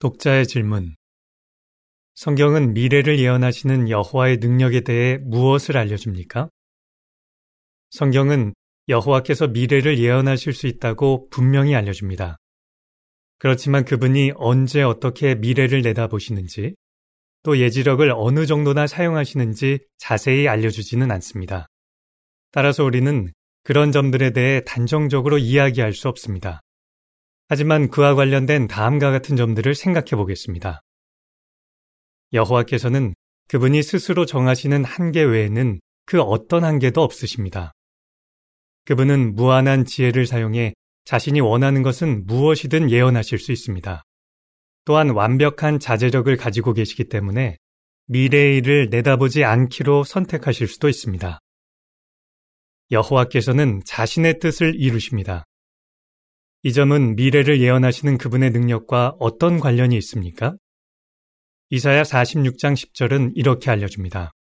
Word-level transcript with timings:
독자의 0.00 0.46
질문. 0.46 0.96
성경은 2.14 2.72
미래를 2.72 3.18
예언하시는 3.18 3.90
여호와의 3.90 4.38
능력에 4.38 4.80
대해 4.80 5.18
무엇을 5.18 5.76
알려줍니까? 5.76 6.48
성경은 7.90 8.54
여호와께서 8.88 9.48
미래를 9.48 9.98
예언하실 9.98 10.54
수 10.54 10.68
있다고 10.68 11.28
분명히 11.28 11.74
알려줍니다. 11.74 12.38
그렇지만 13.36 13.84
그분이 13.84 14.32
언제 14.36 14.80
어떻게 14.80 15.34
미래를 15.34 15.82
내다보시는지 15.82 16.74
또 17.42 17.58
예지력을 17.58 18.10
어느 18.16 18.46
정도나 18.46 18.86
사용하시는지 18.86 19.80
자세히 19.98 20.48
알려주지는 20.48 21.10
않습니다. 21.10 21.66
따라서 22.52 22.84
우리는 22.84 23.30
그런 23.64 23.92
점들에 23.92 24.30
대해 24.30 24.62
단정적으로 24.64 25.36
이야기할 25.36 25.92
수 25.92 26.08
없습니다. 26.08 26.62
하지만 27.50 27.88
그와 27.88 28.14
관련된 28.14 28.68
다음과 28.68 29.10
같은 29.10 29.34
점들을 29.34 29.74
생각해 29.74 30.10
보겠습니다. 30.10 30.82
여호와께서는 32.32 33.12
그분이 33.48 33.82
스스로 33.82 34.24
정하시는 34.24 34.84
한계 34.84 35.24
외에는 35.24 35.80
그 36.06 36.20
어떤 36.20 36.62
한계도 36.62 37.02
없으십니다. 37.02 37.72
그분은 38.84 39.34
무한한 39.34 39.84
지혜를 39.84 40.26
사용해 40.26 40.74
자신이 41.04 41.40
원하는 41.40 41.82
것은 41.82 42.24
무엇이든 42.24 42.88
예언하실 42.88 43.38
수 43.38 43.50
있습니다. 43.50 44.04
또한 44.84 45.10
완벽한 45.10 45.80
자제력을 45.80 46.34
가지고 46.36 46.72
계시기 46.72 47.08
때문에 47.08 47.56
미래의 48.06 48.58
일을 48.58 48.90
내다보지 48.90 49.42
않기로 49.42 50.04
선택하실 50.04 50.68
수도 50.68 50.88
있습니다. 50.88 51.40
여호와께서는 52.92 53.82
자신의 53.84 54.38
뜻을 54.38 54.76
이루십니다. 54.76 55.46
이 56.62 56.74
점은 56.74 57.16
미래를 57.16 57.62
예언하시는 57.62 58.18
그분의 58.18 58.50
능력과 58.50 59.16
어떤 59.18 59.60
관련이 59.60 59.96
있습니까? 59.96 60.56
이사야 61.70 62.02
46장 62.02 62.74
10절은 62.74 63.32
이렇게 63.34 63.70
알려줍니다. 63.70 64.32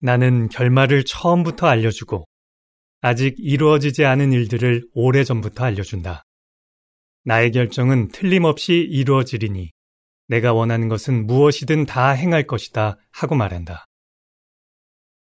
나는 0.00 0.48
결말을 0.48 1.04
처음부터 1.04 1.68
알려주고 1.68 2.24
아직 3.00 3.36
이루어지지 3.38 4.04
않은 4.04 4.32
일들을 4.32 4.88
오래전부터 4.92 5.64
알려준다. 5.64 6.24
나의 7.24 7.52
결정은 7.52 8.08
틀림없이 8.08 8.74
이루어지리니 8.74 9.70
내가 10.26 10.52
원하는 10.52 10.88
것은 10.88 11.26
무엇이든 11.26 11.86
다 11.86 12.10
행할 12.10 12.46
것이다 12.46 12.96
하고 13.12 13.34
말한다. 13.36 13.84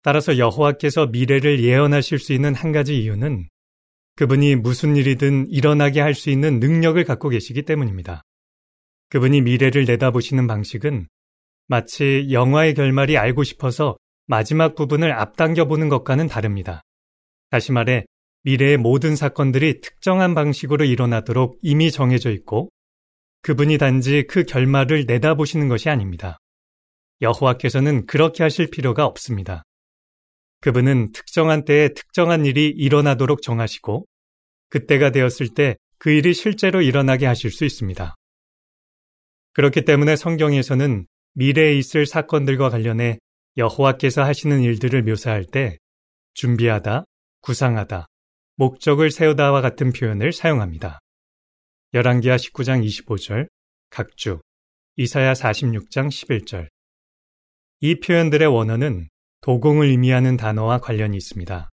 따라서 0.02 0.38
여호와께서 0.38 1.06
미래를 1.06 1.62
예언하실 1.64 2.18
수 2.18 2.32
있는 2.32 2.54
한 2.54 2.70
가지 2.70 3.00
이유는 3.02 3.48
그분이 4.16 4.56
무슨 4.56 4.96
일이든 4.96 5.48
일어나게 5.48 6.00
할 6.00 6.14
수 6.14 6.30
있는 6.30 6.60
능력을 6.60 7.02
갖고 7.04 7.28
계시기 7.28 7.62
때문입니다. 7.62 8.22
그분이 9.08 9.40
미래를 9.42 9.84
내다보시는 9.84 10.46
방식은 10.46 11.08
마치 11.68 12.28
영화의 12.30 12.74
결말이 12.74 13.16
알고 13.16 13.44
싶어서 13.44 13.96
마지막 14.26 14.74
부분을 14.74 15.12
앞당겨 15.12 15.66
보는 15.66 15.88
것과는 15.88 16.28
다릅니다. 16.28 16.82
다시 17.50 17.72
말해, 17.72 18.04
미래의 18.44 18.76
모든 18.76 19.16
사건들이 19.16 19.80
특정한 19.80 20.34
방식으로 20.34 20.84
일어나도록 20.84 21.58
이미 21.62 21.90
정해져 21.90 22.30
있고 22.30 22.70
그분이 23.42 23.78
단지 23.78 24.24
그 24.28 24.44
결말을 24.44 25.04
내다보시는 25.06 25.68
것이 25.68 25.88
아닙니다. 25.88 26.38
여호와께서는 27.20 28.06
그렇게 28.06 28.42
하실 28.42 28.68
필요가 28.70 29.06
없습니다. 29.06 29.62
그분은 30.62 31.12
특정한 31.12 31.64
때에 31.66 31.90
특정한 31.90 32.46
일이 32.46 32.68
일어나도록 32.68 33.42
정하시고 33.42 34.06
그때가 34.70 35.10
되었을 35.10 35.48
때 35.48 35.76
그 36.02 36.10
일이 36.10 36.34
실제로 36.34 36.82
일어나게 36.82 37.26
하실 37.26 37.52
수 37.52 37.64
있습니다. 37.64 38.16
그렇기 39.52 39.84
때문에 39.84 40.16
성경에서는 40.16 41.06
미래에 41.34 41.78
있을 41.78 42.06
사건들과 42.06 42.70
관련해 42.70 43.20
여호와께서 43.56 44.24
하시는 44.24 44.62
일들을 44.62 45.04
묘사할 45.04 45.44
때 45.44 45.78
준비하다, 46.34 47.04
구상하다, 47.40 48.08
목적을 48.56 49.12
세우다와 49.12 49.60
같은 49.60 49.92
표현을 49.92 50.32
사용합니다. 50.32 50.98
열왕기하 51.94 52.34
19장 52.34 52.84
25절, 52.84 53.46
각주, 53.88 54.40
이사야 54.96 55.34
46장 55.34 56.08
11절. 56.08 56.66
이 57.78 58.00
표현들의 58.00 58.48
원어는 58.48 59.08
도공을 59.42 59.88
의미하는 59.88 60.36
단어와 60.36 60.78
관련이 60.78 61.16
있습니다. 61.16 61.68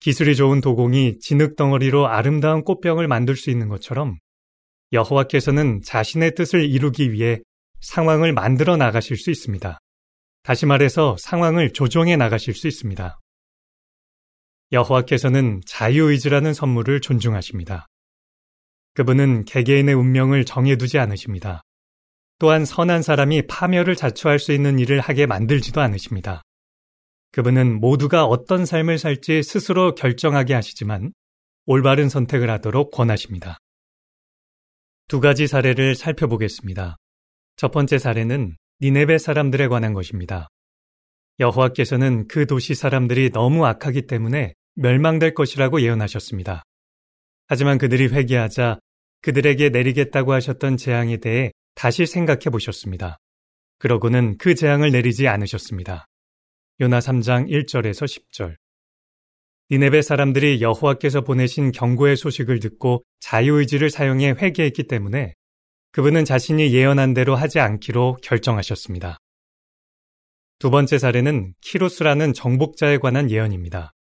기술이 0.00 0.34
좋은 0.34 0.60
도공이 0.60 1.18
진흙 1.20 1.56
덩어리로 1.56 2.06
아름다운 2.06 2.64
꽃병을 2.64 3.06
만들 3.06 3.36
수 3.36 3.50
있는 3.50 3.68
것처럼 3.68 4.16
여호와께서는 4.92 5.82
자신의 5.82 6.34
뜻을 6.34 6.64
이루기 6.64 7.12
위해 7.12 7.40
상황을 7.80 8.32
만들어 8.32 8.76
나가실 8.76 9.18
수 9.18 9.30
있습니다. 9.30 9.78
다시 10.42 10.64
말해서 10.64 11.16
상황을 11.18 11.72
조정해 11.72 12.16
나가실 12.16 12.54
수 12.54 12.66
있습니다. 12.66 13.18
여호와께서는 14.72 15.60
자유의지라는 15.66 16.54
선물을 16.54 17.00
존중하십니다. 17.00 17.86
그분은 18.94 19.44
개개인의 19.44 19.94
운명을 19.94 20.46
정해두지 20.46 20.98
않으십니다. 20.98 21.60
또한 22.38 22.64
선한 22.64 23.02
사람이 23.02 23.48
파멸을 23.48 23.96
자초할 23.96 24.38
수 24.38 24.52
있는 24.52 24.78
일을 24.78 25.00
하게 25.00 25.26
만들지도 25.26 25.80
않으십니다. 25.82 26.42
그분은 27.32 27.80
모두가 27.80 28.24
어떤 28.24 28.64
삶을 28.64 28.98
살지 28.98 29.42
스스로 29.42 29.94
결정하게 29.94 30.54
하시지만 30.54 31.12
올바른 31.66 32.08
선택을 32.08 32.48
하도록 32.50 32.90
권하십니다. 32.90 33.58
두 35.08 35.20
가지 35.20 35.46
사례를 35.46 35.94
살펴보겠습니다. 35.94 36.96
첫 37.56 37.70
번째 37.70 37.98
사례는 37.98 38.56
니네베 38.80 39.18
사람들에 39.18 39.68
관한 39.68 39.92
것입니다. 39.92 40.48
여호와께서는 41.38 42.28
그 42.28 42.46
도시 42.46 42.74
사람들이 42.74 43.30
너무 43.30 43.66
악하기 43.66 44.02
때문에 44.02 44.54
멸망될 44.74 45.34
것이라고 45.34 45.80
예언하셨습니다. 45.80 46.62
하지만 47.46 47.78
그들이 47.78 48.06
회개하자 48.08 48.78
그들에게 49.22 49.70
내리겠다고 49.70 50.32
하셨던 50.32 50.76
재앙에 50.76 51.18
대해 51.18 51.52
다시 51.74 52.06
생각해 52.06 52.50
보셨습니다. 52.50 53.18
그러고는 53.78 54.38
그 54.38 54.54
재앙을 54.54 54.90
내리지 54.90 55.28
않으셨습니다. 55.28 56.06
요나 56.78 56.98
3장 56.98 57.48
1절에서 57.48 58.04
10절. 58.04 58.54
니네베 59.70 60.02
사람들이 60.02 60.60
여호와께서 60.60 61.22
보내신 61.22 61.72
경고의 61.72 62.18
소식을 62.18 62.60
듣고 62.60 63.02
자유의지를 63.20 63.88
사용해 63.88 64.34
회개했기 64.38 64.82
때문에 64.84 65.32
그분은 65.92 66.26
자신이 66.26 66.74
예언한 66.74 67.14
대로 67.14 67.34
하지 67.34 67.60
않기로 67.60 68.18
결정하셨습니다. 68.22 69.16
두 70.58 70.70
번째 70.70 70.98
사례는 70.98 71.54
키루스라는 71.62 72.34
정복자에 72.34 72.98
관한 72.98 73.30
예언입니다. 73.30 73.92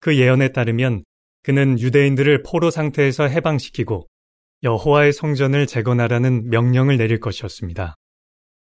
그 0.00 0.18
예언에 0.18 0.52
따르면 0.52 1.02
그는 1.42 1.80
유대인들을 1.80 2.42
포로 2.42 2.70
상태에서 2.70 3.26
해방시키고 3.26 4.06
여호와의 4.62 5.14
성전을 5.14 5.66
재건하라는 5.66 6.50
명령을 6.50 6.98
내릴 6.98 7.20
것이었습니다. 7.20 7.94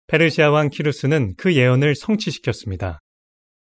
페르시아 0.07 0.51
왕 0.51 0.69
키루스는 0.69 1.35
그 1.37 1.55
예언을 1.55 1.95
성취시켰습니다. 1.95 3.01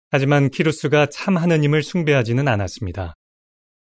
하지만 0.09 0.49
키루스가 0.49 1.07
참 1.07 1.37
하느님을 1.37 1.83
숭배하지는 1.83 2.47
않았습니다. 2.47 3.15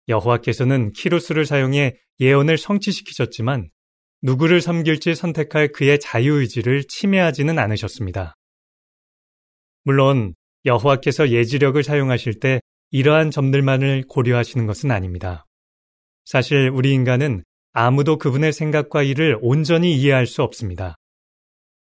여호와께서는 0.08 0.92
키루스를 0.92 1.46
사용해 1.46 1.96
예언을 2.20 2.58
성취시키셨지만 2.58 3.70
누구를 4.22 4.60
섬길지 4.60 5.14
선택할 5.14 5.68
그의 5.68 6.00
자유의지를 6.00 6.84
침해하지는 6.84 7.58
않으셨습니다. 7.58 8.34
물론 9.84 10.34
여호와께서 10.64 11.30
예지력을 11.30 11.80
사용하실 11.82 12.40
때 12.40 12.60
이러한 12.90 13.30
점들만을 13.30 14.04
고려하시는 14.08 14.66
것은 14.66 14.90
아닙니다. 14.90 15.46
사실 16.24 16.68
우리 16.68 16.92
인간은 16.92 17.44
아무도 17.72 18.18
그분의 18.18 18.52
생각과 18.52 19.02
일을 19.02 19.38
온전히 19.40 19.94
이해할 19.94 20.26
수 20.26 20.42
없습니다. 20.42 20.96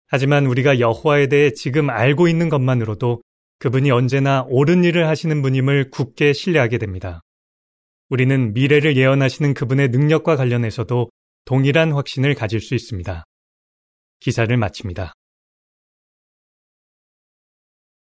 하지만 0.08 0.46
우리가 0.46 0.78
여호와에 0.78 1.28
대해 1.28 1.50
지금 1.52 1.90
알고 1.90 2.28
있는 2.28 2.48
것만으로도 2.48 3.22
그분이 3.58 3.90
언제나 3.90 4.44
옳은 4.48 4.84
일을 4.84 5.08
하시는 5.08 5.42
분임을 5.42 5.90
굳게 5.90 6.32
신뢰하게 6.32 6.78
됩니다. 6.78 7.20
우리는 8.08 8.52
미래를 8.52 8.96
예언하시는 8.96 9.54
그분의 9.54 9.88
능력과 9.88 10.36
관련해서도 10.36 11.10
동일한 11.44 11.92
확신을 11.92 12.34
가질 12.34 12.60
수 12.60 12.74
있습니다. 12.74 13.24
기사를 14.20 14.56
마칩니다. 14.56 15.12